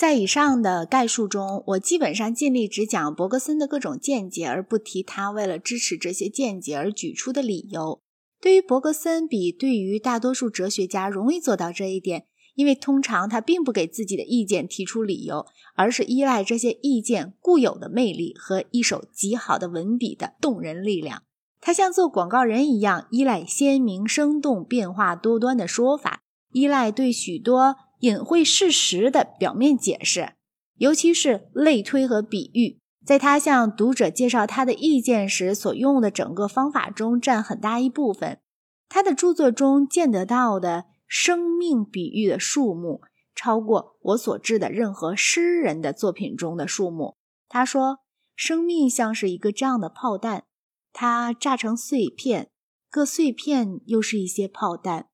[0.00, 8.00] 在以上的概述中，我基本上尽力只讲伯格森的各种见解，而不提他为了支持这些见解而举出的理由。
[8.40, 12.24] 对于伯格森，比对于大多数哲学家容易做到这一点，
[12.54, 15.44] 因为通常他并不给自己的意见提出理由，
[15.74, 21.24] 而是依赖这些意见固有的魅力和一手极好的文笔的动人力量。
[21.60, 26.22] 他像做广告人一样，依赖鲜明、生动、变化多端的说法，
[26.54, 27.76] 依赖对许多。
[28.00, 30.34] 隐晦事实的表面解释，
[30.76, 38.40] 尤其是类推和比喻，在他向读者介绍他的意见时所用的整个方法中占很大一部分。
[38.88, 43.02] 他的著作中见得到的生命比喻的数目，
[43.34, 47.16] 超过我所知的任何诗人的作品中的数目。
[47.48, 48.00] 他说
[48.34, 50.44] ：“生命像是一个这样的炮弹，
[50.92, 52.50] 它炸成碎片，
[52.90, 55.08] 各碎片又是一些炮弹。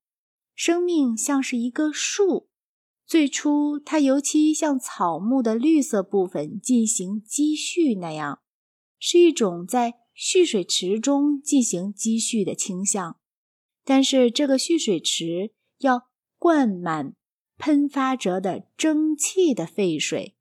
[0.55, 2.49] 生命像是一个树。”
[3.07, 8.41] 最初，它尤其像草木的绿色部分进行积蓄那样，
[8.99, 13.17] 是一种在蓄水池中进行积蓄的倾向。
[13.85, 17.15] 但是，这个蓄水池要灌满
[17.57, 20.35] 喷发着的蒸汽的沸水，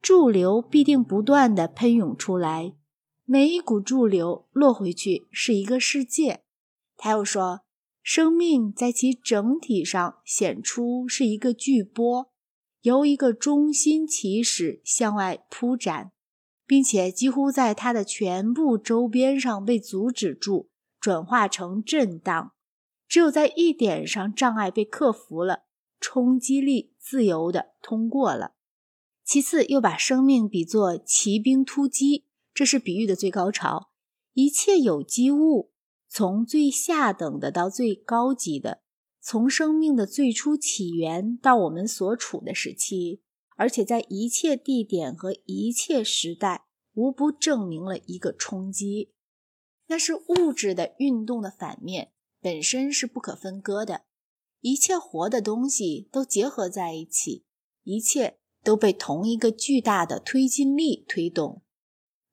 [0.00, 2.76] 驻流必定不断地喷涌出来，
[3.24, 6.44] 每一股驻流落回去是一个世界。
[6.96, 7.62] 他又说。
[8.02, 12.32] 生命在其整体上显出是一个巨波，
[12.80, 16.10] 由一个中心起始向外铺展，
[16.66, 20.68] 并且几乎在它的全部周边上被阻止住，
[21.00, 22.52] 转化成震荡。
[23.06, 25.64] 只有在一点上障碍被克服了，
[26.00, 28.54] 冲击力自由地通过了。
[29.22, 33.90] 其次，又把生命比作骑兵突击，这是比喻的最高潮。
[34.32, 35.71] 一切有机物。
[36.14, 38.82] 从最下等的到最高级的，
[39.18, 43.22] 从生命的最初起源到我们所处的时期，
[43.56, 49.14] 而且在一切地点和一切时代，无不证明了一个冲击，
[49.86, 52.12] 那是物质的运动的反面，
[52.42, 54.02] 本身是不可分割的。
[54.60, 57.46] 一切活的东西都结合在一起，
[57.84, 61.62] 一切都被同一个巨大的推进力推动。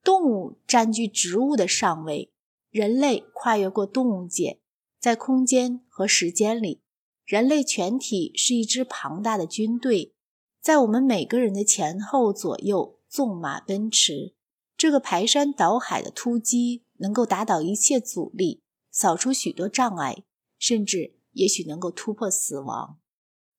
[0.03, 2.33] 动物占据植物的上位。
[2.69, 4.59] 人类跨越过动物界，
[4.99, 6.81] 在空间和时间里，
[7.25, 10.13] 人类全体是一支庞大的军队，
[10.61, 14.35] 在我们每个人的前后左右纵马奔驰。
[14.77, 20.23] 这个排山倒海的突击能够打倒一切阻力，扫除许多障碍，
[20.57, 22.99] 甚至也许能够突破死亡。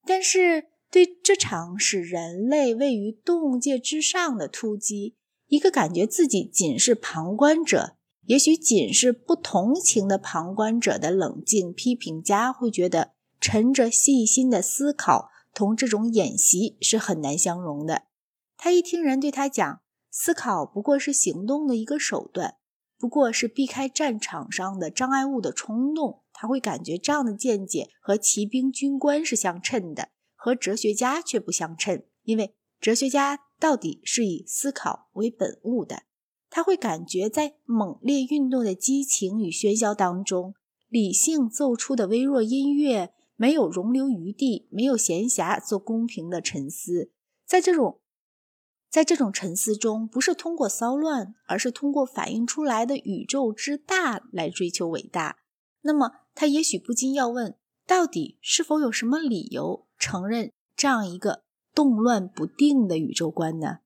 [0.06, 5.16] 但是，对这场使人类位于动物界之上的突击，
[5.48, 7.96] 一个感觉自己仅是旁观者。
[8.30, 13.10] 也许仅是不同情的旁观者的冷静批评家会觉得，
[13.40, 18.02] 沉着细心的思考同这种演习是很难相容的。
[18.56, 19.80] 他一听人对他讲，
[20.12, 22.54] 思考不过是行动的一个手段，
[22.96, 36.04] 不过是避开战场上的障碍物的冲动，他会感觉这样的见解和骑兵军官是相称的，和哲学家却不相称，因为哲学家到底是以思考为本物的。
[36.50, 40.54] 他会感觉，在猛烈运动的激情与喧嚣当中，
[40.88, 47.12] 理性奏出的微弱音乐没有容留余地，没有闲暇做公平的沉思。
[47.46, 48.00] 在这种，
[48.90, 55.38] 在这种沉思中，不是通过骚乱，而是通过反映出来的宇宙之大来追求伟大。
[55.82, 57.56] 那么，他也许不禁要问：
[57.86, 63.78] 到底是否有什么理由承认这样一个动乱不定的宇宙观呢？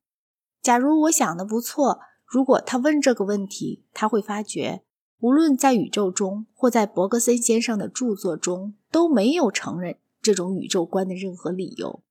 [0.62, 2.00] 假如我想的不错。
[2.34, 4.82] 如果他问这个问题，他会发觉，
[5.20, 12.02] 无论在宇宙中或在伯格森先生的著作中，都没有承认这种宇宙观的任何理由。